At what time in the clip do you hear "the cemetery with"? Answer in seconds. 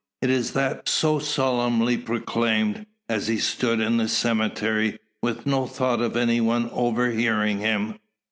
3.97-5.45